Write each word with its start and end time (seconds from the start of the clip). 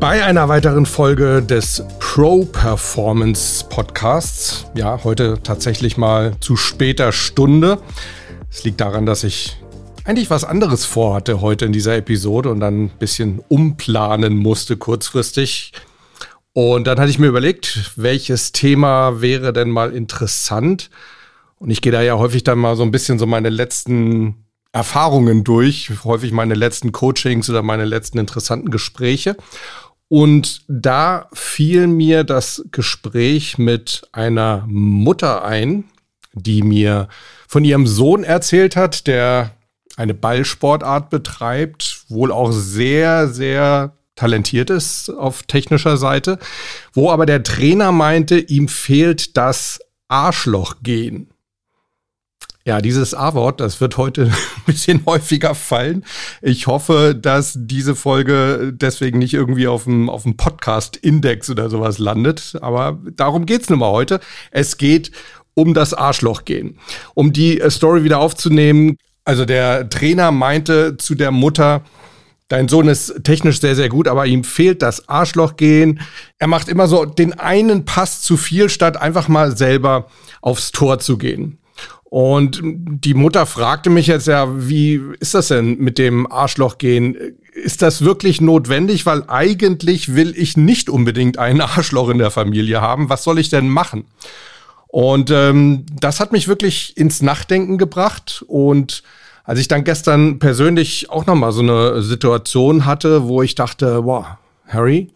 bei 0.00 0.24
einer 0.24 0.48
weiteren 0.48 0.86
Folge 0.86 1.42
des 1.42 1.82
Pro 1.98 2.44
Performance 2.44 3.64
Podcasts. 3.68 4.66
Ja, 4.74 5.02
heute 5.02 5.40
tatsächlich 5.42 5.96
mal 5.96 6.36
zu 6.38 6.56
später 6.56 7.10
Stunde. 7.10 7.80
Es 8.48 8.62
liegt 8.62 8.80
daran, 8.80 9.06
dass 9.06 9.24
ich 9.24 9.56
eigentlich 10.04 10.30
was 10.30 10.44
anderes 10.44 10.84
vorhatte 10.84 11.40
heute 11.40 11.64
in 11.64 11.72
dieser 11.72 11.96
Episode 11.96 12.50
und 12.50 12.60
dann 12.60 12.84
ein 12.84 12.88
bisschen 12.90 13.42
umplanen 13.48 14.36
musste 14.36 14.76
kurzfristig. 14.76 15.72
Und 16.52 16.86
dann 16.86 17.00
hatte 17.00 17.10
ich 17.10 17.18
mir 17.18 17.26
überlegt, 17.26 17.92
welches 17.96 18.52
Thema 18.52 19.20
wäre 19.20 19.52
denn 19.52 19.70
mal 19.70 19.92
interessant. 19.92 20.90
Und 21.58 21.70
ich 21.70 21.80
gehe 21.80 21.92
da 21.92 22.02
ja 22.02 22.16
häufig 22.18 22.44
dann 22.44 22.58
mal 22.58 22.76
so 22.76 22.84
ein 22.84 22.92
bisschen 22.92 23.18
so 23.18 23.26
meine 23.26 23.50
letzten 23.50 24.44
Erfahrungen 24.72 25.44
durch, 25.44 25.90
häufig 26.04 26.30
meine 26.30 26.54
letzten 26.54 26.92
Coachings 26.92 27.50
oder 27.50 27.62
meine 27.62 27.84
letzten 27.84 28.18
interessanten 28.18 28.70
Gespräche. 28.70 29.36
Und 30.08 30.62
da 30.68 31.28
fiel 31.32 31.86
mir 31.86 32.24
das 32.24 32.64
Gespräch 32.72 33.58
mit 33.58 34.08
einer 34.12 34.64
Mutter 34.66 35.44
ein, 35.44 35.84
die 36.32 36.62
mir 36.62 37.08
von 37.46 37.64
ihrem 37.64 37.86
Sohn 37.86 38.24
erzählt 38.24 38.74
hat, 38.76 39.06
der 39.06 39.54
eine 39.96 40.14
Ballsportart 40.14 41.10
betreibt, 41.10 42.04
wohl 42.08 42.32
auch 42.32 42.52
sehr, 42.52 43.28
sehr 43.28 43.96
talentiert 44.14 44.70
ist 44.70 45.10
auf 45.10 45.44
technischer 45.44 45.96
Seite, 45.96 46.38
wo 46.92 47.10
aber 47.10 47.26
der 47.26 47.42
Trainer 47.42 47.92
meinte, 47.92 48.38
ihm 48.38 48.68
fehlt 48.68 49.36
das 49.36 49.80
Arschlochgehen. 50.08 51.28
Ja, 52.68 52.82
dieses 52.82 53.14
A-Wort, 53.14 53.60
das 53.60 53.80
wird 53.80 53.96
heute 53.96 54.24
ein 54.56 54.62
bisschen 54.66 55.06
häufiger 55.06 55.54
fallen. 55.54 56.04
Ich 56.42 56.66
hoffe, 56.66 57.18
dass 57.18 57.54
diese 57.56 57.96
Folge 57.96 58.74
deswegen 58.74 59.18
nicht 59.18 59.32
irgendwie 59.32 59.66
auf 59.66 59.84
dem, 59.84 60.10
auf 60.10 60.24
dem 60.24 60.36
Podcast-Index 60.36 61.48
oder 61.48 61.70
sowas 61.70 61.98
landet. 61.98 62.58
Aber 62.60 62.98
darum 63.16 63.46
geht's 63.46 63.70
nun 63.70 63.78
mal 63.78 63.90
heute. 63.90 64.20
Es 64.50 64.76
geht 64.76 65.12
um 65.54 65.72
das 65.72 65.94
Arschloch 65.94 66.44
gehen. 66.44 66.78
Um 67.14 67.32
die 67.32 67.58
äh, 67.58 67.70
Story 67.70 68.04
wieder 68.04 68.18
aufzunehmen. 68.18 68.98
Also 69.24 69.46
der 69.46 69.88
Trainer 69.88 70.30
meinte 70.30 70.98
zu 70.98 71.14
der 71.14 71.30
Mutter, 71.30 71.84
Dein 72.48 72.68
Sohn 72.68 72.88
ist 72.88 73.24
technisch 73.24 73.60
sehr, 73.60 73.76
sehr 73.76 73.90
gut, 73.90 74.08
aber 74.08 74.26
ihm 74.26 74.42
fehlt 74.42 74.80
das 74.80 75.08
Arschloch 75.08 75.56
gehen. 75.56 76.00
Er 76.38 76.48
macht 76.48 76.68
immer 76.68 76.86
so 76.86 77.04
den 77.06 77.38
einen 77.38 77.86
Pass 77.86 78.22
zu 78.22 78.38
viel, 78.38 78.70
statt 78.70 78.98
einfach 78.98 79.28
mal 79.28 79.54
selber 79.54 80.06
aufs 80.40 80.72
Tor 80.72 80.98
zu 80.98 81.18
gehen. 81.18 81.58
Und 82.10 82.60
die 82.62 83.12
Mutter 83.12 83.44
fragte 83.44 83.90
mich 83.90 84.06
jetzt 84.06 84.28
ja, 84.28 84.48
wie 84.66 85.00
ist 85.20 85.34
das 85.34 85.48
denn 85.48 85.76
mit 85.78 85.98
dem 85.98 86.30
Arschloch 86.30 86.78
gehen? 86.78 87.14
Ist 87.52 87.82
das 87.82 88.02
wirklich 88.02 88.40
notwendig? 88.40 89.04
Weil 89.04 89.24
eigentlich 89.28 90.14
will 90.14 90.32
ich 90.34 90.56
nicht 90.56 90.88
unbedingt 90.88 91.38
einen 91.38 91.60
Arschloch 91.60 92.08
in 92.08 92.18
der 92.18 92.30
Familie 92.30 92.80
haben. 92.80 93.10
Was 93.10 93.24
soll 93.24 93.38
ich 93.38 93.50
denn 93.50 93.68
machen? 93.68 94.06
Und 94.86 95.30
ähm, 95.30 95.84
das 96.00 96.18
hat 96.18 96.32
mich 96.32 96.48
wirklich 96.48 96.96
ins 96.96 97.20
Nachdenken 97.20 97.76
gebracht. 97.76 98.42
Und 98.48 99.02
als 99.44 99.60
ich 99.60 99.68
dann 99.68 99.84
gestern 99.84 100.38
persönlich 100.38 101.10
auch 101.10 101.26
nochmal 101.26 101.52
so 101.52 101.60
eine 101.60 102.00
Situation 102.00 102.86
hatte, 102.86 103.28
wo 103.28 103.42
ich 103.42 103.54
dachte, 103.54 104.04
wow, 104.06 104.24
Harry, 104.66 105.10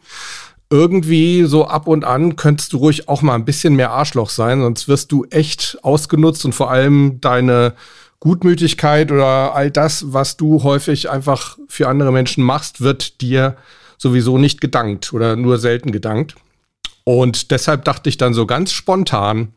irgendwie 0.72 1.44
so 1.44 1.66
ab 1.66 1.86
und 1.86 2.02
an 2.02 2.34
könntest 2.34 2.72
du 2.72 2.78
ruhig 2.78 3.06
auch 3.06 3.20
mal 3.20 3.34
ein 3.34 3.44
bisschen 3.44 3.76
mehr 3.76 3.90
Arschloch 3.90 4.30
sein, 4.30 4.62
sonst 4.62 4.88
wirst 4.88 5.12
du 5.12 5.26
echt 5.26 5.78
ausgenutzt 5.82 6.46
und 6.46 6.54
vor 6.54 6.70
allem 6.70 7.20
deine 7.20 7.74
Gutmütigkeit 8.20 9.12
oder 9.12 9.54
all 9.54 9.70
das, 9.70 10.14
was 10.14 10.38
du 10.38 10.62
häufig 10.62 11.10
einfach 11.10 11.58
für 11.68 11.88
andere 11.88 12.10
Menschen 12.10 12.42
machst, 12.42 12.80
wird 12.80 13.20
dir 13.20 13.56
sowieso 13.98 14.38
nicht 14.38 14.62
gedankt 14.62 15.12
oder 15.12 15.36
nur 15.36 15.58
selten 15.58 15.92
gedankt. 15.92 16.36
Und 17.04 17.50
deshalb 17.50 17.84
dachte 17.84 18.08
ich 18.08 18.16
dann 18.16 18.32
so 18.32 18.46
ganz 18.46 18.72
spontan, 18.72 19.52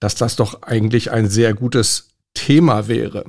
dass 0.00 0.16
das 0.16 0.34
doch 0.34 0.62
eigentlich 0.62 1.12
ein 1.12 1.28
sehr 1.28 1.54
gutes 1.54 2.08
Thema 2.34 2.88
wäre. 2.88 3.26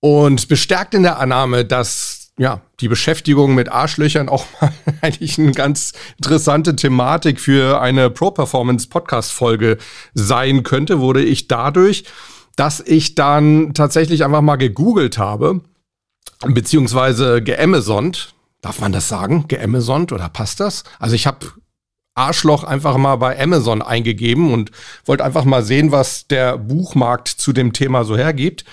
Und 0.00 0.48
bestärkt 0.48 0.94
in 0.94 1.02
der 1.02 1.18
Annahme, 1.18 1.66
dass 1.66 2.23
ja, 2.38 2.62
die 2.80 2.88
Beschäftigung 2.88 3.54
mit 3.54 3.70
Arschlöchern 3.70 4.28
auch 4.28 4.46
mal 4.60 4.72
eigentlich 5.00 5.38
eine 5.38 5.52
ganz 5.52 5.92
interessante 6.16 6.74
Thematik 6.74 7.40
für 7.40 7.80
eine 7.80 8.10
Pro-Performance-Podcast-Folge 8.10 9.78
sein 10.14 10.62
könnte, 10.62 11.00
wurde 11.00 11.22
ich 11.22 11.48
dadurch, 11.48 12.04
dass 12.56 12.80
ich 12.80 13.14
dann 13.14 13.74
tatsächlich 13.74 14.24
einfach 14.24 14.42
mal 14.42 14.56
gegoogelt 14.56 15.18
habe, 15.18 15.60
beziehungsweise 16.46 17.42
geamazont. 17.42 18.34
Darf 18.60 18.80
man 18.80 18.92
das 18.92 19.08
sagen? 19.08 19.46
Geamazont 19.46 20.12
oder 20.12 20.28
passt 20.28 20.58
das? 20.60 20.84
Also 20.98 21.14
ich 21.14 21.26
habe 21.26 21.46
Arschloch 22.14 22.64
einfach 22.64 22.96
mal 22.96 23.16
bei 23.16 23.40
Amazon 23.40 23.82
eingegeben 23.82 24.52
und 24.52 24.70
wollte 25.04 25.24
einfach 25.24 25.44
mal 25.44 25.62
sehen, 25.62 25.92
was 25.92 26.26
der 26.28 26.58
Buchmarkt 26.58 27.28
zu 27.28 27.52
dem 27.52 27.72
Thema 27.72 28.04
so 28.04 28.16
hergibt. 28.16 28.64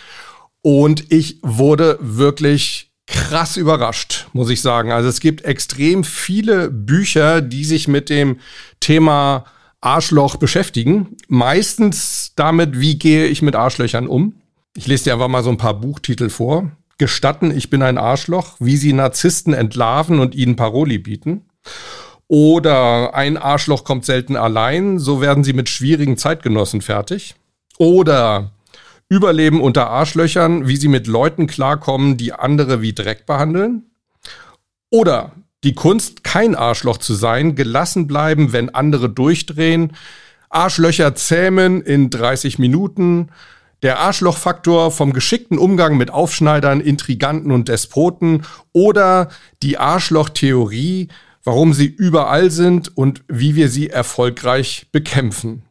Und 0.61 1.11
ich 1.11 1.39
wurde 1.41 1.97
wirklich 2.01 2.91
krass 3.11 3.57
überrascht, 3.57 4.27
muss 4.33 4.49
ich 4.49 4.61
sagen. 4.61 4.91
Also 4.91 5.09
es 5.09 5.19
gibt 5.19 5.44
extrem 5.45 6.03
viele 6.03 6.72
Bücher, 6.72 7.41
die 7.41 7.66
sich 7.66 7.88
mit 7.88 8.09
dem 8.09 8.39
Thema 8.79 9.45
Arschloch 9.81 10.38
beschäftigen. 10.38 11.17
Meistens 11.27 12.31
damit, 12.35 12.79
wie 12.79 12.97
gehe 12.97 13.27
ich 13.27 13.41
mit 13.41 13.55
Arschlöchern 13.55 14.07
um. 14.07 14.35
Ich 14.75 14.88
lese 14.88 15.05
dir 15.05 15.13
einfach 15.13 15.27
mal 15.27 15.44
so 15.44 15.49
ein 15.49 15.57
paar 15.57 15.79
Buchtitel 15.79 16.29
vor. 16.29 16.72
Gestatten, 16.97 17.55
ich 17.55 17.69
bin 17.69 17.81
ein 17.81 17.97
Arschloch, 17.97 18.55
wie 18.59 18.77
sie 18.77 18.94
Narzissten 18.94 19.53
entlarven 19.53 20.19
und 20.19 20.33
ihnen 20.33 20.55
Paroli 20.55 20.97
bieten. 20.97 21.45
Oder 22.28 23.13
ein 23.13 23.38
Arschloch 23.38 23.83
kommt 23.83 24.05
selten 24.05 24.38
allein, 24.38 24.99
so 24.99 25.19
werden 25.19 25.43
sie 25.43 25.53
mit 25.53 25.67
schwierigen 25.67 26.16
Zeitgenossen 26.16 26.81
fertig. 26.81 27.35
Oder 27.78 28.51
Überleben 29.11 29.59
unter 29.59 29.89
Arschlöchern, 29.89 30.69
wie 30.69 30.77
sie 30.77 30.88
mit 30.88 31.05
Leuten 31.05 31.45
klarkommen, 31.45 32.16
die 32.16 32.31
andere 32.31 32.81
wie 32.81 32.94
Dreck 32.94 33.25
behandeln. 33.25 33.91
Oder 34.89 35.33
die 35.66 35.75
Kunst, 35.75 36.23
kein 36.23 36.55
Arschloch 36.55 36.95
zu 36.95 37.13
sein, 37.13 37.55
gelassen 37.55 38.07
bleiben, 38.07 38.53
wenn 38.53 38.73
andere 38.73 39.09
durchdrehen. 39.09 39.97
Arschlöcher 40.49 41.13
zähmen 41.13 41.81
in 41.81 42.09
30 42.09 42.57
Minuten. 42.57 43.31
Der 43.83 43.99
Arschlochfaktor 43.99 44.91
vom 44.91 45.11
geschickten 45.11 45.57
Umgang 45.57 45.97
mit 45.97 46.09
Aufschneidern, 46.09 46.79
Intriganten 46.79 47.51
und 47.51 47.67
Despoten. 47.67 48.45
Oder 48.72 49.28
die 49.61 49.78
Arschlochtheorie, 49.78 51.09
warum 51.43 51.73
sie 51.73 51.88
überall 51.88 52.49
sind 52.49 52.95
und 52.95 53.25
wie 53.28 53.55
wir 53.55 53.67
sie 53.67 53.89
erfolgreich 53.89 54.88
bekämpfen. 54.93 55.63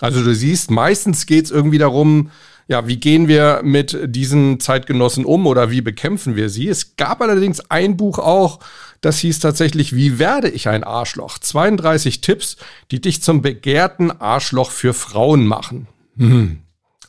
Also 0.00 0.22
du 0.22 0.34
siehst, 0.34 0.70
meistens 0.70 1.24
geht 1.24 1.46
es 1.46 1.50
irgendwie 1.50 1.78
darum, 1.78 2.30
ja, 2.66 2.86
wie 2.86 2.96
gehen 2.96 3.28
wir 3.28 3.60
mit 3.62 3.96
diesen 4.06 4.58
Zeitgenossen 4.60 5.24
um 5.24 5.46
oder 5.46 5.70
wie 5.70 5.82
bekämpfen 5.82 6.36
wir 6.36 6.48
sie? 6.48 6.68
Es 6.68 6.96
gab 6.96 7.20
allerdings 7.20 7.70
ein 7.70 7.96
Buch 7.96 8.18
auch, 8.18 8.60
das 9.00 9.18
hieß 9.18 9.38
tatsächlich, 9.38 9.94
wie 9.94 10.18
werde 10.18 10.48
ich 10.48 10.68
ein 10.68 10.82
Arschloch? 10.82 11.38
32 11.38 12.22
Tipps, 12.22 12.56
die 12.90 13.00
dich 13.00 13.22
zum 13.22 13.42
begehrten 13.42 14.10
Arschloch 14.10 14.70
für 14.70 14.94
Frauen 14.94 15.46
machen. 15.46 15.88
Hm. 16.16 16.63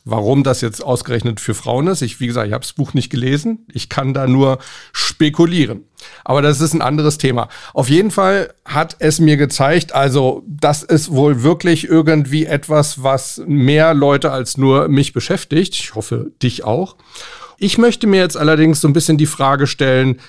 Warum 0.08 0.44
das 0.44 0.60
jetzt 0.60 0.84
ausgerechnet 0.84 1.40
für 1.40 1.52
Frauen 1.52 1.88
ist, 1.88 2.00
ich, 2.00 2.20
wie 2.20 2.28
gesagt, 2.28 2.46
ich 2.46 2.52
habe 2.52 2.62
das 2.62 2.74
Buch 2.74 2.94
nicht 2.94 3.10
gelesen. 3.10 3.66
Ich 3.72 3.88
kann 3.88 4.14
da 4.14 4.28
nur 4.28 4.58
spekulieren. 4.92 5.82
Aber 6.24 6.42
das 6.42 6.60
ist 6.60 6.74
ein 6.74 6.80
anderes 6.80 7.18
Thema. 7.18 7.48
Auf 7.74 7.88
jeden 7.88 8.12
Fall 8.12 8.54
hat 8.64 8.94
es 9.00 9.18
mir 9.18 9.36
gezeigt, 9.36 9.96
also 9.96 10.44
das 10.46 10.84
ist 10.84 11.10
wohl 11.10 11.42
wirklich 11.42 11.88
irgendwie 11.88 12.44
etwas, 12.44 13.02
was 13.02 13.42
mehr 13.48 13.94
Leute 13.94 14.30
als 14.30 14.56
nur 14.56 14.86
mich 14.86 15.12
beschäftigt. 15.12 15.74
Ich 15.74 15.96
hoffe, 15.96 16.30
dich 16.40 16.62
auch. 16.62 16.94
Ich 17.58 17.76
möchte 17.76 18.06
mir 18.06 18.20
jetzt 18.20 18.36
allerdings 18.36 18.80
so 18.80 18.86
ein 18.86 18.92
bisschen 18.92 19.18
die 19.18 19.26
Frage 19.26 19.66
stellen, 19.66 20.20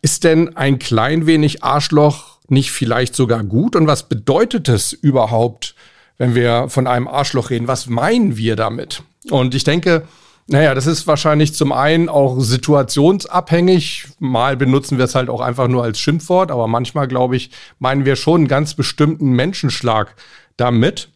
ist 0.00 0.24
denn 0.24 0.56
ein 0.56 0.78
klein 0.78 1.26
wenig 1.26 1.62
Arschloch 1.62 2.38
nicht 2.48 2.70
vielleicht 2.70 3.14
sogar 3.14 3.44
gut? 3.44 3.76
Und 3.76 3.86
was 3.86 4.08
bedeutet 4.08 4.70
es 4.70 4.94
überhaupt, 4.94 5.74
wenn 6.16 6.34
wir 6.34 6.70
von 6.70 6.86
einem 6.86 7.06
Arschloch 7.06 7.50
reden? 7.50 7.68
Was 7.68 7.86
meinen 7.86 8.38
wir 8.38 8.56
damit? 8.56 9.02
Und 9.30 9.54
ich 9.54 9.64
denke, 9.64 10.06
Naja, 10.48 10.74
das 10.74 10.86
ist 10.86 11.08
wahrscheinlich 11.08 11.54
zum 11.54 11.72
einen 11.72 12.08
auch 12.08 12.38
situationsabhängig. 12.38 14.06
Mal 14.20 14.56
benutzen 14.56 14.96
wir 14.96 15.04
es 15.06 15.16
halt 15.16 15.28
auch 15.28 15.40
einfach 15.40 15.66
nur 15.66 15.82
als 15.82 15.98
Schimpfwort, 15.98 16.52
aber 16.52 16.68
manchmal, 16.68 17.08
glaube 17.08 17.34
ich, 17.34 17.50
meinen 17.80 18.04
wir 18.04 18.14
schon 18.14 18.42
einen 18.42 18.48
ganz 18.48 18.74
bestimmten 18.74 19.32
Menschenschlag 19.32 20.14
damit. 20.56 21.08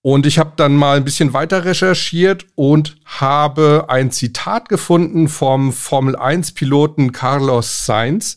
Und 0.00 0.26
ich 0.26 0.38
habe 0.38 0.52
dann 0.54 0.76
mal 0.76 0.98
ein 0.98 1.04
bisschen 1.04 1.32
weiter 1.32 1.64
recherchiert 1.64 2.46
und 2.54 2.96
habe 3.04 3.86
ein 3.88 4.12
Zitat 4.12 4.68
gefunden 4.68 5.28
vom 5.28 5.72
Formel 5.72 6.14
1-Piloten 6.14 7.10
Carlos 7.10 7.84
Sainz, 7.84 8.36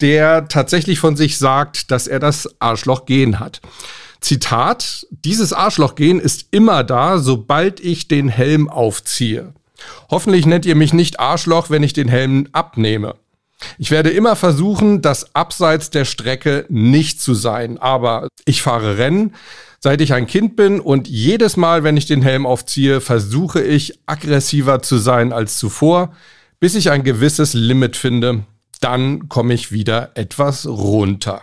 der 0.00 0.48
tatsächlich 0.48 0.98
von 0.98 1.16
sich 1.16 1.36
sagt, 1.36 1.90
dass 1.90 2.06
er 2.06 2.18
das 2.18 2.48
Arschloch-Gen 2.60 3.38
hat. 3.38 3.60
Zitat, 4.22 5.06
dieses 5.10 5.52
Arschlochgehen 5.52 6.20
ist 6.20 6.46
immer 6.50 6.84
da, 6.84 7.18
sobald 7.18 7.80
ich 7.80 8.08
den 8.08 8.28
Helm 8.28 8.68
aufziehe. 8.68 9.52
Hoffentlich 10.10 10.46
nennt 10.46 10.64
ihr 10.64 10.76
mich 10.76 10.92
nicht 10.92 11.20
Arschloch, 11.20 11.70
wenn 11.70 11.82
ich 11.82 11.92
den 11.92 12.08
Helm 12.08 12.48
abnehme. 12.52 13.16
Ich 13.78 13.90
werde 13.90 14.10
immer 14.10 14.36
versuchen, 14.36 15.02
das 15.02 15.34
abseits 15.34 15.90
der 15.90 16.04
Strecke 16.04 16.66
nicht 16.68 17.20
zu 17.20 17.34
sein, 17.34 17.78
aber 17.78 18.28
ich 18.44 18.62
fahre 18.62 18.98
Rennen, 18.98 19.34
seit 19.80 20.00
ich 20.00 20.12
ein 20.12 20.26
Kind 20.26 20.56
bin 20.56 20.80
und 20.80 21.08
jedes 21.08 21.56
Mal, 21.56 21.84
wenn 21.84 21.96
ich 21.96 22.06
den 22.06 22.22
Helm 22.22 22.46
aufziehe, 22.46 23.00
versuche 23.00 23.62
ich 23.62 23.98
aggressiver 24.06 24.82
zu 24.82 24.98
sein 24.98 25.32
als 25.32 25.58
zuvor, 25.58 26.12
bis 26.60 26.74
ich 26.74 26.90
ein 26.90 27.04
gewisses 27.04 27.54
Limit 27.54 27.96
finde. 27.96 28.44
Dann 28.80 29.28
komme 29.28 29.54
ich 29.54 29.72
wieder 29.72 30.10
etwas 30.14 30.66
runter. 30.66 31.42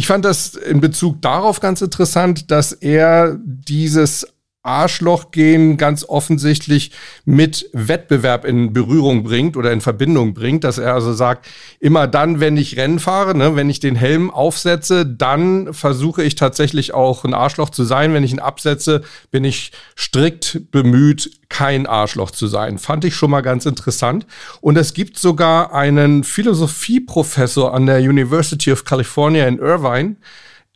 Ich 0.00 0.06
fand 0.06 0.24
das 0.24 0.54
in 0.54 0.80
Bezug 0.80 1.20
darauf 1.20 1.60
ganz 1.60 1.82
interessant, 1.82 2.50
dass 2.50 2.72
er 2.72 3.36
dieses 3.38 4.26
Arschloch 4.62 5.30
gehen 5.30 5.78
ganz 5.78 6.04
offensichtlich 6.04 6.92
mit 7.24 7.70
Wettbewerb 7.72 8.44
in 8.44 8.74
Berührung 8.74 9.22
bringt 9.22 9.56
oder 9.56 9.72
in 9.72 9.80
Verbindung 9.80 10.34
bringt, 10.34 10.64
dass 10.64 10.76
er 10.76 10.92
also 10.92 11.14
sagt, 11.14 11.48
immer 11.78 12.06
dann, 12.06 12.40
wenn 12.40 12.58
ich 12.58 12.76
Rennen 12.76 12.98
fahre, 12.98 13.34
ne, 13.34 13.56
wenn 13.56 13.70
ich 13.70 13.80
den 13.80 13.96
Helm 13.96 14.30
aufsetze, 14.30 15.06
dann 15.06 15.72
versuche 15.72 16.22
ich 16.22 16.34
tatsächlich 16.34 16.92
auch 16.92 17.24
ein 17.24 17.32
Arschloch 17.32 17.70
zu 17.70 17.84
sein. 17.84 18.12
Wenn 18.12 18.22
ich 18.22 18.32
ihn 18.32 18.38
absetze, 18.38 19.00
bin 19.30 19.44
ich 19.44 19.72
strikt 19.96 20.70
bemüht, 20.70 21.30
kein 21.48 21.86
Arschloch 21.86 22.30
zu 22.30 22.46
sein. 22.46 22.76
Fand 22.78 23.06
ich 23.06 23.14
schon 23.14 23.30
mal 23.30 23.40
ganz 23.40 23.64
interessant. 23.64 24.26
Und 24.60 24.76
es 24.76 24.92
gibt 24.92 25.18
sogar 25.18 25.72
einen 25.72 26.22
Philosophieprofessor 26.22 27.72
an 27.72 27.86
der 27.86 28.00
University 28.00 28.72
of 28.72 28.84
California 28.84 29.46
in 29.46 29.58
Irvine, 29.58 30.16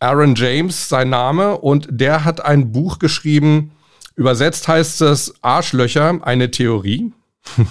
Aaron 0.00 0.34
James, 0.34 0.88
sein 0.88 1.10
Name, 1.10 1.58
und 1.58 1.88
der 1.90 2.24
hat 2.24 2.44
ein 2.44 2.72
Buch 2.72 2.98
geschrieben, 2.98 3.70
übersetzt 4.16 4.68
heißt 4.68 5.02
es 5.02 5.34
Arschlöcher, 5.42 6.20
eine 6.22 6.50
Theorie. 6.50 7.12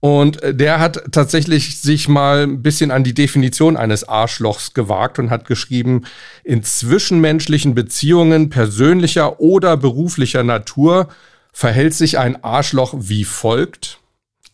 Und 0.00 0.38
der 0.44 0.78
hat 0.78 1.02
tatsächlich 1.10 1.80
sich 1.80 2.08
mal 2.08 2.44
ein 2.44 2.62
bisschen 2.62 2.92
an 2.92 3.02
die 3.02 3.14
Definition 3.14 3.76
eines 3.76 4.08
Arschlochs 4.08 4.72
gewagt 4.72 5.18
und 5.18 5.30
hat 5.30 5.44
geschrieben, 5.44 6.04
in 6.44 6.62
zwischenmenschlichen 6.62 7.74
Beziehungen 7.74 8.48
persönlicher 8.48 9.40
oder 9.40 9.76
beruflicher 9.76 10.44
Natur 10.44 11.08
verhält 11.52 11.94
sich 11.94 12.16
ein 12.16 12.44
Arschloch 12.44 12.94
wie 12.96 13.24
folgt. 13.24 13.98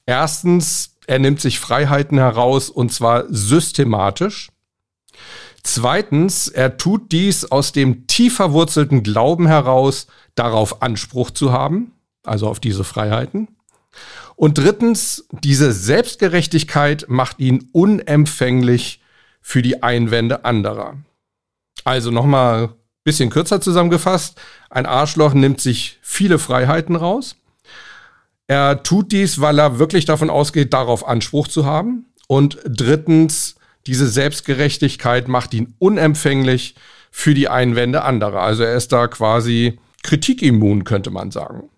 Erstens, 0.07 0.97
er 1.07 1.19
nimmt 1.19 1.43
sich 1.43 1.61
Freiheiten 1.61 2.17
heraus 2.17 2.71
und 2.71 2.91
zwar 2.91 3.25
systematisch. 3.29 4.49
Zweitens, 5.65 6.49
er 6.49 6.77
tut 6.77 7.11
dies 7.11 7.51
aus 7.51 7.73
dem 7.73 8.07
tief 8.07 8.37
verwurzelten 8.37 9.03
Glauben 9.03 9.47
heraus, 9.47 10.07
darauf 10.35 10.83
Anspruch 10.83 11.31
zu 11.31 11.53
haben, 11.53 11.93
also 12.23 12.49
auf 12.49 12.61
diese 12.61 12.85
Freiheiten. 12.85 13.49
Und 14.37 14.59
drittens, 14.59 15.27
diese 15.31 15.73
Selbstgerechtigkeit 15.73 17.07
macht 17.09 17.41
ihn 17.41 17.69
unempfänglich 17.73 19.01
für 19.41 19.63
die 19.63 19.83
Einwände 19.83 20.45
anderer. 20.45 20.99
Also 21.83 22.11
nochmal 22.11 22.65
ein 22.65 22.71
bisschen 23.05 23.31
kürzer 23.31 23.61
zusammengefasst. 23.61 24.39
Ein 24.69 24.87
Arschloch 24.87 25.33
nimmt 25.33 25.61
sich 25.61 25.99
viele 26.03 26.39
Freiheiten 26.39 26.95
raus. 26.95 27.37
Er 28.47 28.83
tut 28.83 29.13
dies, 29.13 29.41
weil 29.41 29.59
er 29.59 29.79
wirklich 29.79 30.05
davon 30.05 30.29
ausgeht, 30.29 30.75
darauf 30.75 31.07
Anspruch 31.09 31.49
zu 31.49 31.65
haben. 31.65 32.07
Und 32.27 32.59
drittens, 32.67 33.55
diese 33.87 34.09
Selbstgerechtigkeit 34.09 35.29
macht 35.29 35.55
ihn 35.55 35.75
unempfänglich 35.79 36.75
für 37.11 37.35
die 37.35 37.49
Einwände 37.49 38.03
anderer. 38.03 38.41
Also 38.41 38.63
er 38.65 38.77
ist 38.77 38.93
da 38.93 39.07
quasi 39.07 39.79
kritikimmun, 40.03 40.85
könnte 40.85 41.11
man 41.11 41.31
sagen. 41.31 41.71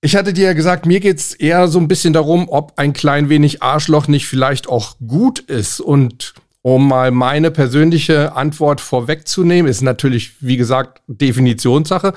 Ich 0.00 0.16
hatte 0.16 0.34
dir 0.34 0.48
ja 0.48 0.52
gesagt, 0.52 0.84
mir 0.84 1.00
geht 1.00 1.18
es 1.18 1.32
eher 1.32 1.66
so 1.66 1.78
ein 1.78 1.88
bisschen 1.88 2.12
darum, 2.12 2.48
ob 2.50 2.74
ein 2.76 2.92
klein 2.92 3.30
wenig 3.30 3.62
Arschloch 3.62 4.06
nicht 4.06 4.26
vielleicht 4.26 4.68
auch 4.68 4.96
gut 5.06 5.38
ist. 5.38 5.80
Und 5.80 6.34
um 6.66 6.88
mal 6.88 7.10
meine 7.10 7.50
persönliche 7.50 8.34
Antwort 8.34 8.80
vorwegzunehmen, 8.80 9.70
ist 9.70 9.82
natürlich, 9.82 10.32
wie 10.40 10.56
gesagt, 10.56 11.02
Definitionssache. 11.08 12.14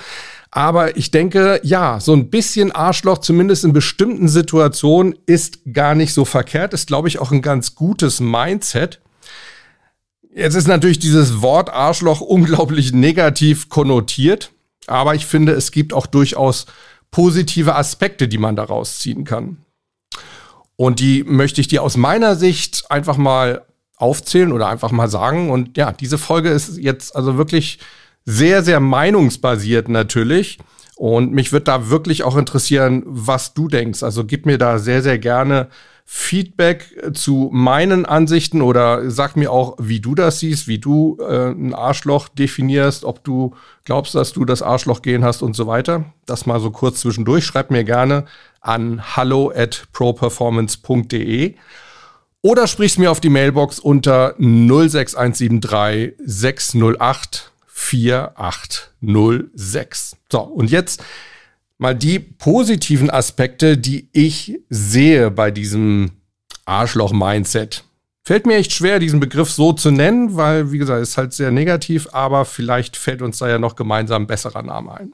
Aber 0.52 0.96
ich 0.96 1.12
denke, 1.12 1.60
ja, 1.64 2.00
so 2.00 2.14
ein 2.14 2.30
bisschen 2.30 2.72
Arschloch, 2.72 3.18
zumindest 3.18 3.66
in 3.66 3.74
bestimmten 3.74 4.30
Situationen, 4.30 5.16
ist 5.26 5.60
gar 5.74 5.96
nicht 5.96 6.14
so 6.14 6.24
verkehrt. 6.24 6.74
Ist, 6.74 6.88
glaube 6.88 7.10
ich, 7.10 7.20
auch 7.20 7.34
ein 7.34 7.42
ganz 7.42 7.76
gutes 7.76 8.22
Mindset. 8.22 9.02
Jetzt 10.34 10.56
ist 10.56 10.70
natürlich 10.70 11.00
dieses 11.00 11.42
Wort 11.42 11.70
Arschloch 11.70 12.22
unglaublich 12.22 12.94
negativ 12.94 13.68
konnotiert. 13.68 14.54
Aber 14.88 15.14
ich 15.14 15.26
finde, 15.26 15.52
es 15.52 15.72
gibt 15.72 15.92
auch 15.92 16.08
durchaus 16.08 16.68
positive 17.12 17.76
Aspekte, 17.76 18.30
die 18.30 18.38
man 18.38 18.56
daraus 18.56 19.00
ziehen 19.00 19.26
kann. 19.26 19.58
Und 20.78 21.02
die 21.02 21.26
möchte 21.26 21.60
ich 21.60 21.68
dir 21.68 21.84
aus 21.84 21.98
meiner 21.98 22.38
Sicht 22.38 22.90
einfach 22.90 23.18
mal 23.18 23.68
aufzählen 23.98 24.54
oder 24.54 24.70
einfach 24.70 24.92
mal 24.92 25.10
sagen. 25.10 25.50
Und 25.50 25.76
ja, 25.78 25.92
diese 25.92 26.18
Folge 26.18 26.50
ist 26.50 26.78
jetzt 26.78 27.16
also 27.16 27.38
wirklich 27.38 27.80
sehr, 28.26 28.64
sehr 28.64 28.80
meinungsbasiert 28.80 29.90
natürlich. 29.90 30.60
Und 30.96 31.32
mich 31.32 31.52
wird 31.52 31.68
da 31.68 31.90
wirklich 31.90 32.24
auch 32.24 32.38
interessieren, 32.38 33.04
was 33.06 33.54
du 33.54 33.68
denkst. 33.68 34.02
Also 34.02 34.26
gib 34.26 34.46
mir 34.46 34.58
da 34.58 34.80
sehr, 34.80 35.04
sehr 35.04 35.20
gerne 35.20 35.68
Feedback 36.10 37.14
zu 37.14 37.50
meinen 37.52 38.06
Ansichten 38.06 38.62
oder 38.62 39.12
sag 39.12 39.36
mir 39.36 39.52
auch, 39.52 39.76
wie 39.78 40.00
du 40.00 40.16
das 40.16 40.40
siehst, 40.40 40.68
wie 40.68 40.80
du 40.80 41.18
äh, 41.20 41.50
ein 41.50 41.74
Arschloch 41.74 42.30
definierst, 42.30 43.04
ob 43.04 43.24
du 43.26 43.56
glaubst, 43.84 44.16
dass 44.16 44.32
du 44.32 44.46
das 44.46 44.62
Arschloch 44.62 45.02
gehen 45.02 45.26
hast 45.26 45.42
und 45.42 45.54
so 45.54 45.68
weiter. 45.68 46.06
Das 46.26 46.46
mal 46.46 46.62
so 46.62 46.72
kurz 46.72 47.02
zwischendurch. 47.02 47.46
Schreib 47.46 47.72
mir 47.72 47.84
gerne 47.84 48.26
an 48.62 49.18
hallo 49.18 49.52
at 49.54 49.88
properformance.de 49.92 51.56
oder 52.42 52.68
sprichst 52.68 53.00
mir 53.00 53.12
auf 53.12 53.20
die 53.20 53.30
Mailbox 53.30 53.80
unter 53.80 54.36
06173 54.38 56.14
608 56.26 57.52
4806. 57.68 60.16
So, 60.32 60.40
und 60.40 60.72
jetzt 60.72 61.04
mal 61.78 61.94
die 61.96 62.20
positiven 62.20 63.10
Aspekte, 63.10 63.78
die 63.78 64.10
ich 64.14 64.60
sehe 64.70 65.32
bei 65.32 65.52
diesem 65.52 66.12
Arschloch-Mindset. 66.66 67.84
Fällt 68.24 68.46
mir 68.46 68.58
echt 68.58 68.72
schwer, 68.74 69.00
diesen 69.00 69.20
Begriff 69.22 69.50
so 69.52 69.72
zu 69.72 69.90
nennen, 69.90 70.36
weil, 70.36 70.74
wie 70.74 70.80
gesagt, 70.80 71.02
ist 71.02 71.18
halt 71.18 71.32
sehr 71.34 71.52
negativ, 71.52 72.10
aber 72.12 72.44
vielleicht 72.44 72.98
fällt 72.98 73.22
uns 73.22 73.38
da 73.38 73.48
ja 73.48 73.58
noch 73.58 73.78
gemeinsam 73.78 74.24
ein 74.24 74.28
besserer 74.28 74.64
Name 74.64 74.96
ein. 74.96 75.14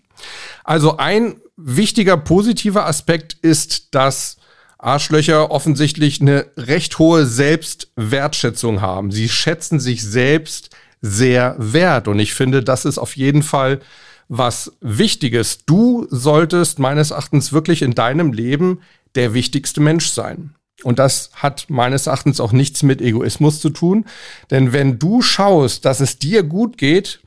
Also 0.63 0.97
ein 0.97 1.35
wichtiger 1.55 2.17
positiver 2.17 2.87
Aspekt 2.87 3.37
ist, 3.41 3.93
dass 3.93 4.37
Arschlöcher 4.83 5.51
offensichtlich 5.51 6.21
eine 6.21 6.45
recht 6.57 6.99
hohe 6.99 7.25
Selbstwertschätzung 7.25 8.81
haben. 8.81 9.11
Sie 9.11 9.29
schätzen 9.29 9.79
sich 9.79 10.03
selbst 10.03 10.69
sehr 11.01 11.55
wert. 11.57 12.07
Und 12.07 12.19
ich 12.19 12.33
finde, 12.33 12.63
das 12.63 12.85
ist 12.85 12.97
auf 12.97 13.15
jeden 13.15 13.43
Fall 13.43 13.79
was 14.27 14.73
Wichtiges. 14.81 15.65
Du 15.65 16.07
solltest 16.09 16.79
meines 16.79 17.11
Erachtens 17.11 17.53
wirklich 17.53 17.81
in 17.81 17.93
deinem 17.93 18.33
Leben 18.33 18.81
der 19.15 19.33
wichtigste 19.33 19.81
Mensch 19.81 20.07
sein. 20.07 20.55
Und 20.83 20.99
das 20.99 21.29
hat 21.33 21.65
meines 21.69 22.07
Erachtens 22.07 22.39
auch 22.39 22.51
nichts 22.51 22.83
mit 22.83 23.01
Egoismus 23.01 23.61
zu 23.61 23.69
tun. 23.69 24.05
Denn 24.51 24.73
wenn 24.73 24.99
du 24.99 25.21
schaust, 25.21 25.85
dass 25.85 25.99
es 25.99 26.19
dir 26.19 26.43
gut 26.43 26.77
geht, 26.77 27.21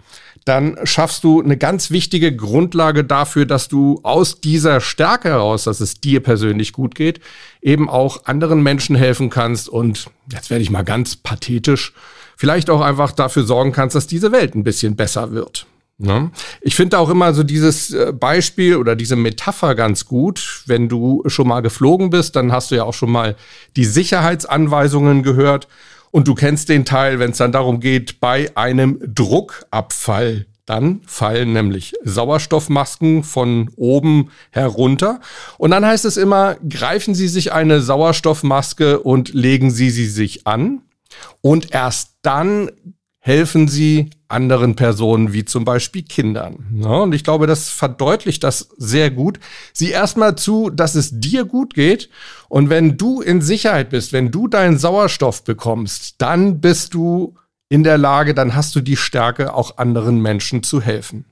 dann 0.47 0.79
schaffst 0.85 1.25
du 1.25 1.43
eine 1.43 1.57
ganz 1.57 1.91
wichtige 1.91 2.35
Grundlage 2.35 3.03
dafür, 3.03 3.47
dass 3.47 3.67
du 3.67 3.99
aus 4.05 4.41
dieser 4.41 4.81
Stärke 4.81 5.31
heraus, 5.31 5.65
dass 5.65 5.81
es 5.81 6.01
dir 6.01 6.23
persönlich 6.23 6.73
gut 6.73 6.95
geht, 6.95 7.19
eben 7.61 7.91
auch 7.91 8.27
anderen 8.27 8.63
Menschen 8.63 8.95
helfen 8.95 9.29
kannst. 9.29 9.69
Und 9.69 10.07
jetzt 10.33 10.49
werde 10.49 10.63
ich 10.63 10.71
mal 10.71 10.85
ganz 10.85 11.17
pathetisch 11.17 11.93
vielleicht 12.37 12.71
auch 12.71 12.81
einfach 12.81 13.11
dafür 13.11 13.43
sorgen 13.43 13.73
kannst, 13.73 13.97
dass 13.97 14.07
diese 14.07 14.31
Welt 14.31 14.55
ein 14.55 14.63
bisschen 14.63 14.95
besser 14.95 15.33
wird. 15.33 15.67
Ne? 15.99 16.31
Ich 16.61 16.77
finde 16.77 17.01
auch 17.01 17.09
immer 17.09 17.35
so 17.35 17.43
dieses 17.43 17.93
äh, 17.93 18.13
Beispiel 18.13 18.77
oder 18.77 18.95
diese 18.95 19.17
Metapher 19.17 19.75
ganz 19.75 20.05
gut. 20.05 20.63
Wenn 20.67 20.89
du 20.89 21.25
schon 21.27 21.49
mal 21.49 21.61
geflogen 21.61 22.11
bist, 22.11 22.37
dann 22.37 22.53
hast 22.53 22.71
du 22.71 22.77
ja 22.77 22.85
auch 22.85 22.95
schon 22.95 23.11
mal 23.11 23.35
die 23.75 23.85
Sicherheitsanweisungen 23.85 25.25
gehört 25.25 25.67
und 26.11 26.29
du 26.29 26.35
kennst 26.35 26.69
den 26.69 26.85
Teil, 26.85 27.19
wenn 27.19 27.31
es 27.33 27.39
dann 27.39 27.53
darum 27.53 27.81
geht, 27.81 28.21
bei 28.21 28.51
einem 28.57 28.99
Druckabfall 29.03 30.47
Dann 30.67 31.01
fallen 31.07 31.53
nämlich 31.53 31.95
Sauerstoffmasken 32.03 33.23
von 33.23 33.71
oben 33.77 34.31
herunter. 34.51 35.21
Und 35.59 35.71
dann 35.71 35.87
heißt 35.87 36.05
es 36.05 36.17
immer, 36.17 36.57
greifen 36.69 37.15
Sie 37.15 37.29
sich 37.29 37.53
eine 37.53 37.81
Sauerstoffmaske 37.81 38.99
und 38.99 39.33
legen 39.33 39.71
Sie 39.71 39.91
sie 39.91 40.07
sich 40.07 40.47
an. 40.47 40.83
Und 41.41 41.73
erst 41.73 42.17
dann 42.23 42.73
helfen 43.27 43.67
Sie 43.67 44.11
anderen 44.29 44.77
Personen, 44.77 45.33
wie 45.33 45.45
zum 45.45 45.65
Beispiel 45.65 46.05
Kindern. 46.05 46.65
Ja, 46.77 46.99
und 46.99 47.13
ich 47.13 47.25
glaube, 47.25 47.49
das 47.49 47.69
verdeutlicht 47.69 48.45
das 48.45 48.69
sehr 48.77 49.11
gut. 49.11 49.41
Sieh 49.73 49.91
erstmal 49.91 50.37
zu, 50.37 50.71
dass 50.71 50.95
es 50.95 51.11
dir 51.19 51.45
gut 51.45 51.75
geht. 51.75 52.09
Und 52.49 52.71
wenn 52.71 52.97
du 52.97 53.21
in 53.21 53.43
Sicherheit 53.43 53.91
bist, 53.91 54.13
wenn 54.13 54.31
du 54.31 54.47
deinen 54.47 54.79
Sauerstoff 54.79 55.43
bekommst, 55.43 56.15
dann 56.19 56.61
bist 56.61 56.95
du 56.95 57.35
in 57.69 57.83
der 57.83 57.99
Lage, 57.99 58.33
dann 58.33 58.55
hast 58.55 58.77
du 58.77 58.81
die 58.81 58.97
Stärke, 58.97 59.55
auch 59.55 59.79
anderen 59.79 60.23
Menschen 60.23 60.63
zu 60.63 60.81
helfen. 60.81 61.25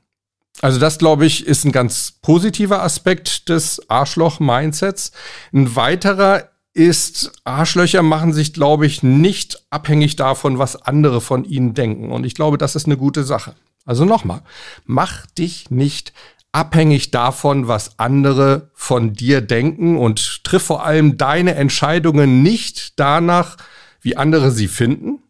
Also 0.63 0.81
das, 0.81 0.99
glaube 0.99 1.27
ich, 1.27 1.47
ist 1.47 1.65
ein 1.65 1.71
ganz 1.71 2.15
positiver 2.23 2.83
Aspekt 2.83 3.49
des 3.49 3.89
Arschloch-Mindsets. 3.89 5.13
Ein 5.53 5.77
weiterer 5.77 6.49
ist, 6.75 7.33
Arschlöcher 7.45 8.02
machen 8.02 8.33
sich, 8.33 8.52
glaube 8.52 8.87
ich, 8.87 9.02
nicht 9.02 9.64
abhängig 9.71 10.16
davon, 10.16 10.59
was 10.59 10.83
andere 10.83 11.21
von 11.21 11.45
ihnen 11.45 11.73
denken. 11.73 12.11
Und 12.11 12.26
ich 12.26 12.35
glaube, 12.35 12.59
das 12.59 12.76
ist 12.76 12.87
eine 12.87 12.97
gute 12.97 13.25
Sache. 13.25 13.54
Also 13.87 14.04
nochmal, 14.04 14.43
mach 14.85 15.26
dich 15.26 15.71
nicht 15.71 16.12
abhängig 16.52 17.11
davon, 17.11 17.69
was 17.69 17.99
andere 17.99 18.71
von 18.75 19.12
dir 19.12 19.40
denken 19.40 19.97
und 19.97 20.45
triff 20.45 20.62
vor 20.64 20.85
allem 20.85 21.16
deine 21.16 21.54
Entscheidungen 21.54 22.43
nicht 22.43 22.99
danach, 22.99 23.57
wie 24.00 24.16
andere 24.16 24.50
sie 24.50 24.69
finden, 24.69 25.21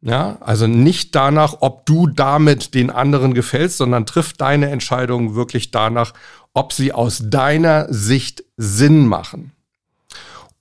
ja, 0.00 0.38
also 0.40 0.66
nicht 0.66 1.14
danach, 1.14 1.56
ob 1.60 1.84
du 1.86 2.06
damit 2.06 2.74
den 2.74 2.90
anderen 2.90 3.34
gefällst, 3.34 3.78
sondern 3.78 4.06
triff 4.06 4.32
deine 4.32 4.70
Entscheidungen 4.70 5.34
wirklich 5.34 5.70
danach, 5.70 6.14
ob 6.54 6.72
sie 6.72 6.92
aus 6.92 7.22
deiner 7.24 7.92
Sicht 7.92 8.44
Sinn 8.56 9.06
machen. 9.06 9.52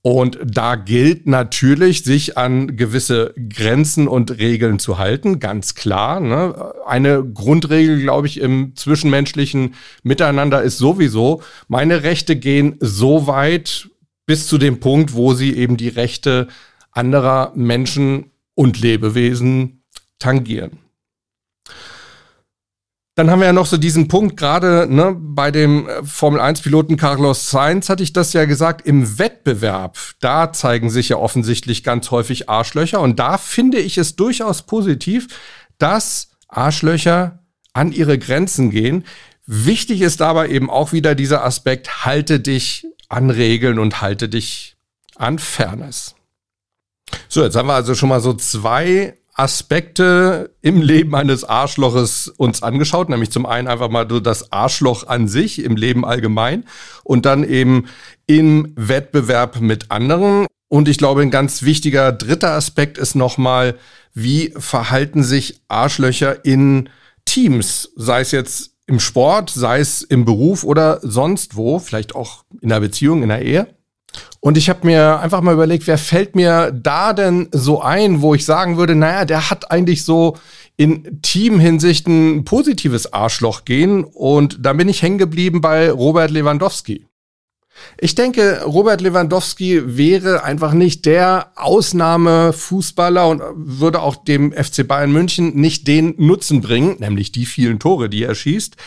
Und 0.09 0.39
da 0.41 0.75
gilt 0.75 1.27
natürlich, 1.27 2.05
sich 2.05 2.37
an 2.37 2.77
gewisse 2.77 3.33
Grenzen 3.49 4.07
und 4.07 4.37
Regeln 4.37 4.79
zu 4.79 4.97
halten, 4.97 5.41
ganz 5.41 5.75
klar. 5.75 6.21
Ne? 6.21 6.73
Eine 6.85 7.25
Grundregel, 7.25 7.99
glaube 7.99 8.27
ich, 8.27 8.39
im 8.39 8.73
zwischenmenschlichen 8.77 9.75
Miteinander 10.03 10.61
ist 10.61 10.77
sowieso, 10.77 11.41
meine 11.67 12.03
Rechte 12.03 12.37
gehen 12.37 12.77
so 12.79 13.27
weit 13.27 13.89
bis 14.25 14.47
zu 14.47 14.57
dem 14.57 14.79
Punkt, 14.79 15.13
wo 15.13 15.33
sie 15.33 15.53
eben 15.53 15.75
die 15.75 15.89
Rechte 15.89 16.47
anderer 16.93 17.51
Menschen 17.55 18.31
und 18.55 18.79
Lebewesen 18.79 19.83
tangieren. 20.19 20.86
Dann 23.17 23.31
haben 23.31 23.39
wir 23.39 23.47
ja 23.47 23.53
noch 23.53 23.65
so 23.65 23.77
diesen 23.77 24.07
Punkt, 24.07 24.37
gerade 24.37 24.85
ne, 24.87 25.15
bei 25.17 25.49
dem 25.49 25.89
äh, 25.89 26.03
Formel-1-Piloten 26.03 26.97
Carlos 26.97 27.49
Sainz 27.49 27.89
hatte 27.89 28.03
ich 28.03 28.13
das 28.13 28.31
ja 28.33 28.45
gesagt, 28.45 28.85
im 28.85 29.17
Wettbewerb, 29.17 29.97
da 30.19 30.53
zeigen 30.53 30.91
sich 30.91 31.09
ja 31.09 31.17
offensichtlich 31.17 31.83
ganz 31.83 32.11
häufig 32.11 32.47
Arschlöcher. 32.47 33.01
Und 33.01 33.17
da 33.17 33.39
finde 33.39 33.79
ich 33.79 33.97
es 33.97 34.15
durchaus 34.15 34.61
positiv, 34.61 35.29
dass 35.79 36.29
Arschlöcher 36.47 37.39
an 37.73 37.91
ihre 37.91 38.19
Grenzen 38.19 38.69
gehen. 38.69 39.03
Wichtig 39.47 40.01
ist 40.01 40.21
aber 40.21 40.49
eben 40.49 40.69
auch 40.69 40.91
wieder 40.91 41.15
dieser 41.15 41.43
Aspekt, 41.43 42.05
halte 42.05 42.39
dich 42.39 42.85
an 43.09 43.31
Regeln 43.31 43.79
und 43.79 43.99
halte 43.99 44.29
dich 44.29 44.77
an 45.15 45.39
Fairness. 45.39 46.13
So, 47.29 47.43
jetzt 47.43 47.55
haben 47.55 47.67
wir 47.67 47.73
also 47.73 47.95
schon 47.95 48.09
mal 48.09 48.21
so 48.21 48.35
zwei 48.35 49.17
Aspekte 49.37 50.49
im 50.61 50.81
Leben 50.81 51.13
eines 51.13 51.43
Arschloches 51.43 52.27
uns 52.27 52.63
angeschaut, 52.63 53.07
nämlich 53.09 53.29
zum 53.29 53.45
einen 53.45 53.67
einfach 53.67 53.89
mal 53.89 54.07
so 54.09 54.19
das 54.19 54.51
Arschloch 54.51 55.05
an 55.05 55.27
sich 55.27 55.63
im 55.63 55.75
Leben 55.75 56.03
allgemein 56.03 56.65
und 57.03 57.25
dann 57.27 57.43
eben 57.43 57.85
im 58.25 58.73
Wettbewerb 58.75 59.61
mit 59.61 59.91
anderen. 59.91 60.47
Und 60.69 60.89
ich 60.89 60.97
glaube, 60.97 61.21
ein 61.21 61.31
ganz 61.31 61.61
wichtiger 61.61 62.11
dritter 62.11 62.51
Aspekt 62.51 62.97
ist 62.97 63.13
nochmal, 63.13 63.75
wie 64.13 64.53
verhalten 64.57 65.23
sich 65.23 65.61
Arschlöcher 65.67 66.43
in 66.43 66.89
Teams, 67.25 67.91
sei 67.95 68.21
es 68.21 68.31
jetzt 68.31 68.71
im 68.87 68.99
Sport, 68.99 69.51
sei 69.51 69.79
es 69.79 70.01
im 70.01 70.25
Beruf 70.25 70.63
oder 70.63 70.99
sonst 71.03 71.55
wo, 71.55 71.77
vielleicht 71.77 72.15
auch 72.15 72.43
in 72.61 72.69
der 72.69 72.79
Beziehung, 72.79 73.21
in 73.21 73.29
der 73.29 73.43
Ehe. 73.43 73.67
Und 74.39 74.57
ich 74.57 74.69
habe 74.69 74.85
mir 74.85 75.19
einfach 75.19 75.41
mal 75.41 75.53
überlegt, 75.53 75.87
wer 75.87 75.97
fällt 75.97 76.35
mir 76.35 76.71
da 76.71 77.13
denn 77.13 77.49
so 77.51 77.81
ein, 77.81 78.21
wo 78.21 78.33
ich 78.33 78.45
sagen 78.45 78.77
würde, 78.77 78.95
naja, 78.95 79.25
der 79.25 79.49
hat 79.49 79.71
eigentlich 79.71 80.05
so 80.05 80.37
in 80.77 81.21
Teamhinsicht 81.21 82.07
ein 82.07 82.45
positives 82.45 83.11
Arschloch 83.11 83.65
gehen. 83.65 84.03
Und 84.03 84.59
da 84.61 84.73
bin 84.73 84.89
ich 84.89 85.01
hängen 85.01 85.17
geblieben 85.17 85.59
bei 85.59 85.91
Robert 85.91 86.31
Lewandowski. 86.31 87.07
Ich 87.99 88.15
denke, 88.15 88.63
Robert 88.63 89.01
Lewandowski 89.01 89.97
wäre 89.97 90.43
einfach 90.43 90.73
nicht 90.73 91.05
der 91.05 91.51
Ausnahmefußballer 91.55 93.27
und 93.27 93.41
würde 93.55 94.01
auch 94.01 94.15
dem 94.15 94.51
FC 94.51 94.87
Bayern 94.87 95.11
München 95.11 95.55
nicht 95.55 95.87
den 95.87 96.15
Nutzen 96.17 96.61
bringen, 96.61 96.97
nämlich 96.99 97.31
die 97.31 97.45
vielen 97.45 97.79
Tore, 97.79 98.09
die 98.09 98.23
er 98.23 98.35
schießt, 98.35 98.77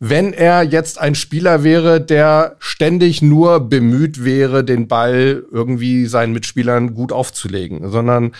wenn 0.00 0.32
er 0.32 0.62
jetzt 0.62 1.00
ein 1.00 1.14
Spieler 1.14 1.64
wäre, 1.64 2.00
der 2.00 2.56
ständig 2.58 3.22
nur 3.22 3.60
bemüht 3.60 4.24
wäre, 4.24 4.64
den 4.64 4.88
Ball 4.88 5.44
irgendwie 5.50 6.06
seinen 6.06 6.32
Mitspielern 6.32 6.94
gut 6.94 7.12
aufzulegen, 7.12 7.90
sondern 7.90 8.32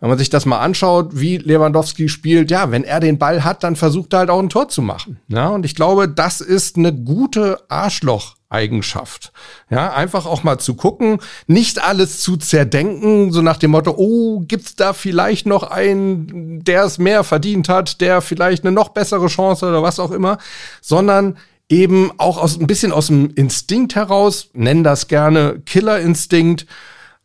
wenn 0.00 0.08
man 0.10 0.18
sich 0.18 0.30
das 0.30 0.46
mal 0.46 0.60
anschaut, 0.60 1.10
wie 1.14 1.38
Lewandowski 1.38 2.08
spielt, 2.08 2.50
ja, 2.50 2.70
wenn 2.70 2.84
er 2.84 3.00
den 3.00 3.18
Ball 3.18 3.42
hat, 3.42 3.64
dann 3.64 3.74
versucht 3.74 4.12
er 4.12 4.20
halt 4.20 4.30
auch 4.30 4.38
ein 4.38 4.48
Tor 4.48 4.68
zu 4.68 4.80
machen. 4.80 5.18
Ja, 5.28 5.48
und 5.48 5.64
ich 5.64 5.74
glaube, 5.74 6.08
das 6.08 6.40
ist 6.40 6.76
eine 6.76 6.94
gute 6.94 7.58
Arschloch 7.68 8.37
Eigenschaft. 8.50 9.32
Ja, 9.70 9.92
einfach 9.92 10.26
auch 10.26 10.42
mal 10.42 10.58
zu 10.58 10.74
gucken, 10.74 11.20
nicht 11.46 11.82
alles 11.82 12.20
zu 12.20 12.36
zerdenken, 12.36 13.30
so 13.30 13.42
nach 13.42 13.58
dem 13.58 13.72
Motto, 13.72 13.94
oh, 13.96 14.40
gibt's 14.40 14.74
da 14.74 14.92
vielleicht 14.92 15.46
noch 15.46 15.64
einen, 15.64 16.64
der 16.64 16.84
es 16.84 16.98
mehr 16.98 17.24
verdient 17.24 17.68
hat, 17.68 18.00
der 18.00 18.20
vielleicht 18.22 18.64
eine 18.64 18.72
noch 18.72 18.90
bessere 18.90 19.26
Chance 19.26 19.66
oder 19.66 19.82
was 19.82 20.00
auch 20.00 20.10
immer, 20.10 20.38
sondern 20.80 21.36
eben 21.68 22.10
auch 22.16 22.38
aus 22.38 22.58
ein 22.58 22.66
bisschen 22.66 22.92
aus 22.92 23.08
dem 23.08 23.30
Instinkt 23.34 23.94
heraus, 23.94 24.48
nennen 24.54 24.84
das 24.84 25.08
gerne 25.08 25.60
Killerinstinkt, 25.66 26.66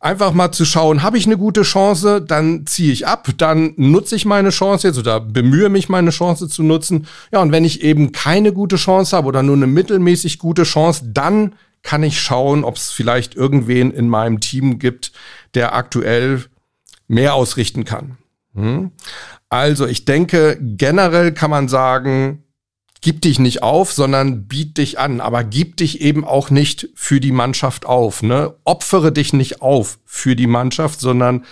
einfach 0.04 0.34
mal 0.34 0.52
zu 0.52 0.66
schauen, 0.66 1.02
habe 1.02 1.18
ich 1.18 1.26
eine 1.26 1.38
gute 1.38 1.62
Chance, 1.62 2.22
dann 2.22 2.66
ziehe 2.66 2.92
ich 2.92 3.08
ab, 3.08 3.30
dann 3.38 3.74
nutze 3.78 4.16
ich 4.16 4.26
meine 4.26 4.50
Chance 4.50 4.88
jetzt 4.88 4.98
oder 4.98 5.22
bemühe 5.22 5.70
mich, 5.70 5.88
meine 5.88 6.10
Chance 6.10 6.50
zu 6.50 6.62
nutzen. 6.62 7.08
Ja, 7.32 7.42
und 7.42 7.52
wenn 7.52 7.64
ich 7.64 7.82
eben 7.82 8.12
keine 8.12 8.52
gute 8.52 8.76
Chance 8.76 9.16
habe 9.16 9.28
oder 9.28 9.44
nur 9.44 9.56
eine 9.56 9.68
mittelmäßig 9.68 10.40
gute 10.40 10.64
Chance, 10.64 11.06
dann 11.14 11.56
kann 11.84 12.04
ich 12.04 12.22
schauen, 12.22 12.64
ob 12.64 12.76
es 12.76 12.92
vielleicht 12.92 13.36
irgendwen 13.36 13.92
in 13.92 14.10
meinem 14.10 14.40
Team 14.42 14.78
gibt, 14.78 15.14
der 15.54 15.74
aktuell 15.74 16.46
mehr 17.08 17.36
ausrichten 17.36 17.86
kann. 17.86 18.18
Hm? 18.56 18.92
Also 19.50 19.86
ich 19.86 20.06
denke, 20.06 20.58
generell 20.62 21.32
kann 21.32 21.50
man 21.50 21.70
sagen, 21.70 22.43
gib 23.04 23.22
dich 23.22 23.38
nicht 23.38 23.62
auf, 23.62 23.92
sondern 23.92 24.48
biet 24.48 24.78
dich 24.78 24.98
an, 24.98 25.20
aber 25.20 25.44
gib 25.44 25.78
dich 25.78 26.02
eben 26.02 26.24
auch 26.24 26.50
nicht 26.50 26.90
für 26.96 27.20
die 27.20 27.34
Mannschaft 27.34 27.86
auf. 27.86 28.24
Ne? 28.24 28.56
Opfere 28.64 29.12
dich 29.12 29.34
nicht 29.34 29.62
auf 29.62 30.00
für 30.06 30.36
die 30.36 30.48
Mannschaft, 30.48 31.02
sondern 31.02 31.44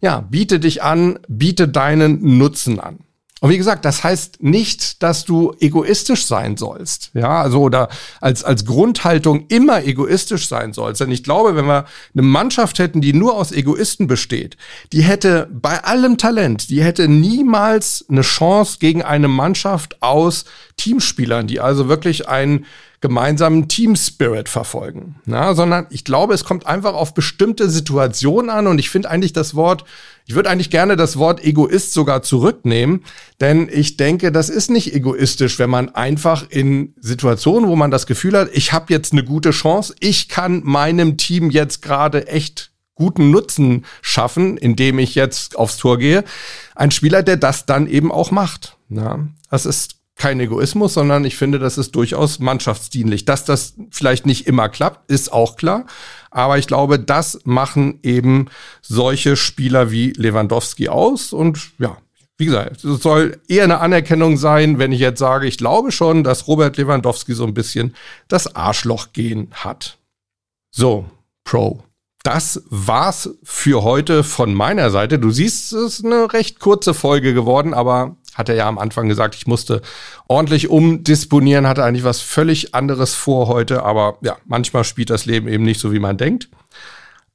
ja, 0.00 0.20
biete 0.20 0.60
dich 0.60 0.82
an, 0.82 1.18
biete 1.28 1.68
deinen 1.68 2.38
Nutzen 2.38 2.78
an. 2.78 3.00
Und 3.40 3.48
wie 3.50 3.56
gesagt, 3.56 3.86
das 3.86 4.04
heißt 4.04 4.42
nicht, 4.42 5.02
dass 5.02 5.24
du 5.24 5.54
egoistisch 5.60 6.26
sein 6.26 6.58
sollst. 6.58 7.10
Ja, 7.14 7.40
also 7.40 7.62
oder 7.62 7.88
als, 8.20 8.44
als 8.44 8.66
Grundhaltung 8.66 9.46
immer 9.48 9.82
egoistisch 9.84 10.46
sein 10.46 10.74
sollst. 10.74 11.00
Denn 11.00 11.10
ich 11.10 11.24
glaube, 11.24 11.56
wenn 11.56 11.64
wir 11.64 11.86
eine 12.14 12.22
Mannschaft 12.22 12.78
hätten, 12.78 13.00
die 13.00 13.14
nur 13.14 13.34
aus 13.34 13.50
Egoisten 13.50 14.06
besteht, 14.06 14.58
die 14.92 15.02
hätte 15.02 15.48
bei 15.50 15.82
allem 15.84 16.18
Talent, 16.18 16.68
die 16.68 16.82
hätte 16.82 17.08
niemals 17.08 18.04
eine 18.10 18.20
Chance 18.20 18.76
gegen 18.78 19.02
eine 19.02 19.28
Mannschaft 19.28 20.02
aus 20.02 20.44
Teamspielern, 20.76 21.46
die 21.46 21.60
also 21.60 21.88
wirklich 21.88 22.28
einen 22.28 22.66
gemeinsamen 23.00 23.66
Team 23.68 23.96
Spirit 23.96 24.48
verfolgen. 24.48 25.16
Ja, 25.26 25.54
sondern 25.54 25.86
ich 25.90 26.04
glaube, 26.04 26.34
es 26.34 26.44
kommt 26.44 26.66
einfach 26.66 26.94
auf 26.94 27.14
bestimmte 27.14 27.70
Situationen 27.70 28.50
an 28.50 28.66
und 28.66 28.78
ich 28.78 28.90
finde 28.90 29.10
eigentlich 29.10 29.32
das 29.32 29.54
Wort, 29.54 29.84
ich 30.26 30.34
würde 30.34 30.50
eigentlich 30.50 30.70
gerne 30.70 30.96
das 30.96 31.16
Wort 31.16 31.42
Egoist 31.42 31.94
sogar 31.94 32.22
zurücknehmen, 32.22 33.04
denn 33.40 33.68
ich 33.72 33.96
denke, 33.96 34.32
das 34.32 34.50
ist 34.50 34.70
nicht 34.70 34.94
egoistisch, 34.94 35.58
wenn 35.58 35.70
man 35.70 35.94
einfach 35.94 36.44
in 36.50 36.94
Situationen, 37.00 37.70
wo 37.70 37.76
man 37.76 37.90
das 37.90 38.06
Gefühl 38.06 38.36
hat, 38.36 38.50
ich 38.52 38.72
habe 38.72 38.92
jetzt 38.92 39.12
eine 39.12 39.24
gute 39.24 39.50
Chance, 39.50 39.94
ich 40.00 40.28
kann 40.28 40.62
meinem 40.64 41.16
Team 41.16 41.50
jetzt 41.50 41.80
gerade 41.80 42.28
echt 42.28 42.70
guten 42.94 43.30
Nutzen 43.30 43.86
schaffen, 44.02 44.58
indem 44.58 44.98
ich 44.98 45.14
jetzt 45.14 45.56
aufs 45.56 45.78
Tor 45.78 45.96
gehe. 45.96 46.22
Ein 46.74 46.90
Spieler, 46.90 47.22
der 47.22 47.38
das 47.38 47.64
dann 47.64 47.86
eben 47.86 48.12
auch 48.12 48.30
macht. 48.30 48.76
Ja, 48.90 49.26
das 49.50 49.64
ist 49.64 49.99
kein 50.20 50.38
Egoismus, 50.38 50.94
sondern 50.94 51.24
ich 51.24 51.36
finde, 51.36 51.58
das 51.58 51.78
ist 51.78 51.96
durchaus 51.96 52.38
mannschaftsdienlich. 52.38 53.24
Dass 53.24 53.46
das 53.46 53.74
vielleicht 53.90 54.26
nicht 54.26 54.46
immer 54.46 54.68
klappt, 54.68 55.10
ist 55.10 55.32
auch 55.32 55.56
klar. 55.56 55.86
Aber 56.30 56.58
ich 56.58 56.66
glaube, 56.66 56.98
das 56.98 57.40
machen 57.44 57.98
eben 58.02 58.46
solche 58.82 59.34
Spieler 59.34 59.90
wie 59.90 60.12
Lewandowski 60.12 60.90
aus. 60.90 61.32
Und 61.32 61.70
ja, 61.78 61.96
wie 62.36 62.44
gesagt, 62.44 62.84
es 62.84 63.02
soll 63.02 63.40
eher 63.48 63.64
eine 63.64 63.80
Anerkennung 63.80 64.36
sein, 64.36 64.78
wenn 64.78 64.92
ich 64.92 65.00
jetzt 65.00 65.18
sage, 65.18 65.46
ich 65.46 65.56
glaube 65.56 65.90
schon, 65.90 66.22
dass 66.22 66.46
Robert 66.46 66.76
Lewandowski 66.76 67.32
so 67.32 67.44
ein 67.44 67.54
bisschen 67.54 67.94
das 68.28 68.54
Arschloch 68.54 69.14
gehen 69.14 69.48
hat. 69.52 69.96
So, 70.70 71.06
Pro. 71.44 71.82
Das 72.22 72.62
war's 72.68 73.30
für 73.42 73.82
heute 73.82 74.22
von 74.22 74.52
meiner 74.52 74.90
Seite. 74.90 75.18
Du 75.18 75.30
siehst, 75.30 75.72
es 75.72 76.00
ist 76.00 76.04
eine 76.04 76.30
recht 76.34 76.60
kurze 76.60 76.92
Folge 76.92 77.32
geworden, 77.32 77.72
aber 77.72 78.16
hat 78.34 78.48
er 78.48 78.54
ja 78.54 78.68
am 78.68 78.78
Anfang 78.78 79.08
gesagt, 79.08 79.34
ich 79.34 79.46
musste 79.46 79.82
ordentlich 80.28 80.68
umdisponieren, 80.68 81.66
hatte 81.66 81.84
eigentlich 81.84 82.04
was 82.04 82.20
völlig 82.20 82.74
anderes 82.74 83.14
vor 83.14 83.48
heute, 83.48 83.82
aber 83.82 84.18
ja, 84.22 84.36
manchmal 84.46 84.84
spielt 84.84 85.10
das 85.10 85.26
Leben 85.26 85.48
eben 85.48 85.64
nicht 85.64 85.80
so, 85.80 85.92
wie 85.92 85.98
man 85.98 86.16
denkt. 86.16 86.48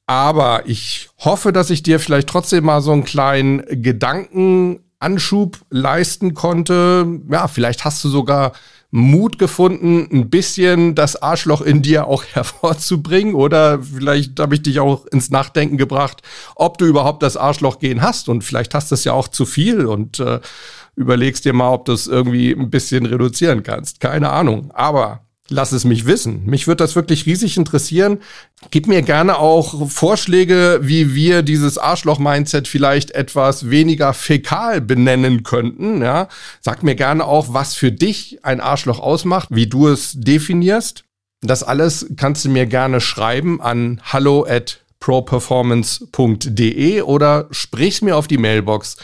Aber 0.08 0.68
ich 0.68 1.10
hoffe, 1.20 1.52
dass 1.52 1.70
ich 1.70 1.82
dir 1.82 2.00
vielleicht 2.00 2.30
trotzdem 2.30 2.66
mal 2.66 2.82
so 2.82 2.92
einen 2.92 3.06
kleinen 3.06 3.64
Gedankenanschub 3.82 5.58
leisten 5.70 6.36
konnte. 6.36 7.22
Ja, 7.32 7.48
vielleicht 7.48 7.86
hast 7.86 8.04
du 8.04 8.10
sogar 8.10 8.52
Mut 8.92 9.40
gefunden, 9.40 10.08
ein 10.10 10.30
bisschen 10.30 10.96
das 10.96 11.22
Arschloch 11.22 11.62
in 11.62 11.82
dir 11.82 12.08
auch 12.08 12.24
hervorzubringen. 12.34 13.34
Oder 13.36 13.82
vielleicht 13.82 14.40
habe 14.40 14.56
ich 14.56 14.62
dich 14.62 14.80
auch 14.80 15.06
ins 15.08 15.32
Nachdenken 15.32 15.78
gebracht, 15.78 16.22
ob 16.56 16.78
du 16.78 16.86
überhaupt 16.86 17.24
das 17.24 17.36
Arschloch 17.36 17.80
gehen 17.80 18.02
hast. 18.02 18.30
Und 18.30 18.44
vielleicht 18.44 18.74
hast 18.76 18.92
du 18.92 18.96
es 18.96 19.04
ja 19.04 19.14
auch 19.14 19.28
zu 19.28 19.46
viel 19.46 19.86
und 19.86 20.20
äh, 20.20 20.40
überlegst 20.96 21.46
dir 21.46 21.54
mal, 21.54 21.74
ob 21.74 21.86
du 21.86 21.94
es 21.94 22.08
irgendwie 22.08 22.52
ein 22.52 22.70
bisschen 22.70 23.06
reduzieren 23.06 23.64
kannst. 23.64 24.00
Keine 24.00 24.30
Ahnung. 24.30 24.72
Aber 24.74 25.26
Lass 25.48 25.74
es 25.74 25.86
mich 25.86 26.08
wissen. 26.08 26.44
Mich 26.48 26.66
wird 26.66 26.80
das 26.80 26.96
wirklich 26.96 27.28
riesig 27.28 27.56
interessieren. 27.56 28.18
Gib 28.72 28.88
mir 28.88 29.04
gerne 29.04 29.38
auch 29.38 29.92
Vorschläge, 29.92 30.80
wie 30.82 31.14
wir 31.14 31.44
dieses 31.44 31.78
Arschloch-Mindset 31.78 32.68
vielleicht 32.68 33.12
etwas 33.12 33.70
weniger 33.70 34.14
fäkal 34.14 34.82
benennen 34.82 35.44
könnten. 35.44 36.02
Ja? 36.02 36.30
Sag 36.62 36.82
mir 36.82 36.96
gerne 36.96 37.26
auch, 37.26 37.54
was 37.54 37.76
für 37.76 37.92
dich 37.92 38.40
ein 38.44 38.60
Arschloch 38.60 39.00
ausmacht, 39.00 39.50
wie 39.52 39.68
du 39.68 39.88
es 39.88 40.14
definierst. 40.18 41.04
Das 41.42 41.62
alles 41.62 42.08
kannst 42.18 42.46
du 42.46 42.50
mir 42.50 42.66
gerne 42.66 43.00
schreiben 43.00 43.62
an 43.62 44.02
hallo 44.04 44.48
at 44.50 44.80
properformance.de 45.00 47.04
oder 47.04 47.48
sprich's 47.52 48.02
mir 48.02 48.18
auf 48.18 48.28
die 48.28 48.40
Mailbox 48.40 48.98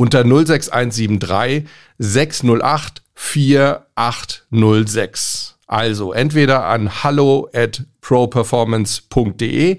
unter 0.00 0.24
06173 0.24 1.68
608 1.98 3.02
4806. 3.12 5.58
Also 5.66 6.14
entweder 6.14 6.64
an 6.64 7.04
hallo 7.04 7.50
at 7.52 7.84
properformance.de 8.00 9.76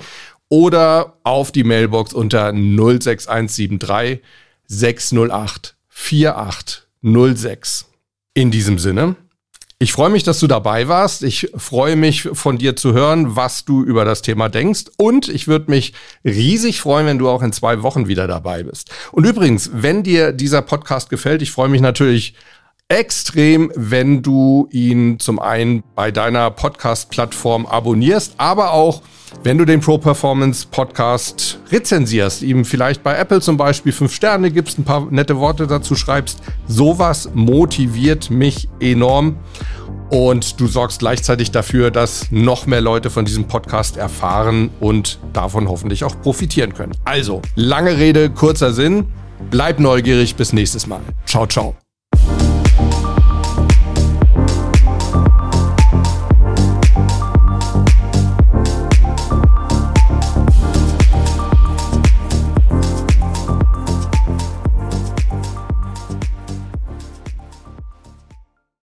oder 0.48 1.18
auf 1.24 1.51
die 1.51 1.63
Mailbox 1.63 2.13
unter 2.13 2.54
06173 2.54 4.20
608 4.68 5.75
4806. 5.90 7.88
In 8.36 8.51
diesem 8.51 8.78
Sinne, 8.78 9.16
ich 9.81 9.93
freue 9.93 10.11
mich, 10.11 10.21
dass 10.21 10.39
du 10.39 10.45
dabei 10.45 10.88
warst. 10.88 11.23
Ich 11.23 11.50
freue 11.55 11.95
mich 11.95 12.29
von 12.33 12.59
dir 12.59 12.75
zu 12.75 12.93
hören, 12.93 13.35
was 13.35 13.65
du 13.65 13.81
über 13.81 14.05
das 14.05 14.21
Thema 14.21 14.47
denkst. 14.47 14.83
Und 14.95 15.27
ich 15.27 15.47
würde 15.47 15.71
mich 15.71 15.93
riesig 16.23 16.79
freuen, 16.79 17.07
wenn 17.07 17.17
du 17.17 17.27
auch 17.27 17.41
in 17.41 17.51
zwei 17.51 17.81
Wochen 17.81 18.07
wieder 18.07 18.27
dabei 18.27 18.61
bist. 18.61 18.91
Und 19.11 19.25
übrigens, 19.25 19.71
wenn 19.73 20.03
dir 20.03 20.33
dieser 20.33 20.61
Podcast 20.61 21.09
gefällt, 21.09 21.41
ich 21.41 21.50
freue 21.50 21.67
mich 21.67 21.81
natürlich 21.81 22.35
extrem, 22.89 23.71
wenn 23.75 24.21
du 24.21 24.67
ihn 24.69 25.17
zum 25.17 25.39
einen 25.39 25.81
bei 25.95 26.11
deiner 26.11 26.51
Podcast-Plattform 26.51 27.65
abonnierst, 27.65 28.35
aber 28.38 28.73
auch 28.73 29.01
wenn 29.43 29.57
du 29.57 29.65
den 29.65 29.79
Pro 29.79 29.97
Performance 29.97 30.67
Podcast 30.69 31.57
rezensierst, 31.71 32.41
ihm 32.41 32.65
vielleicht 32.65 33.01
bei 33.01 33.15
Apple 33.15 33.41
zum 33.41 33.57
Beispiel 33.57 33.93
fünf 33.93 34.13
Sterne 34.13 34.51
gibst, 34.51 34.77
ein 34.77 34.83
paar 34.83 35.07
nette 35.09 35.38
Worte 35.38 35.67
dazu 35.67 35.95
schreibst, 35.95 36.39
sowas 36.67 37.29
motiviert 37.33 38.29
mich 38.29 38.67
enorm. 38.79 39.38
Und 40.12 40.60
du 40.60 40.68
sorgst 40.68 41.00
gleichzeitig 41.00 41.51
dafür, 41.51 41.89
dass 41.89 42.27
noch 42.32 42.65
mehr 42.68 42.82
Leute 42.82 43.10
von 43.10 43.24
diesem 43.24 43.48
Podcast 43.48 43.96
erfahren 43.96 44.70
und 44.82 45.20
davon 45.32 45.70
hoffentlich 45.70 46.03
auch 46.03 46.20
profitieren 46.22 46.74
können. 46.74 46.91
Also, 47.06 47.41
lange 47.56 47.98
Rede, 47.98 48.30
kurzer 48.30 48.74
Sinn. 48.74 49.06
Bleib 49.50 49.80
neugierig, 49.80 50.36
bis 50.36 50.51
nächstes 50.53 50.86
Mal. 50.86 51.00
Ciao, 51.25 51.48
ciao. 51.48 51.75